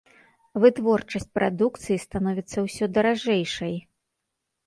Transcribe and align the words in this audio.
Вытворчасць 0.61 1.27
прадукцыі 1.39 1.99
становіцца 2.05 2.57
ўсё 2.67 2.85
даражэйшай. 2.97 3.75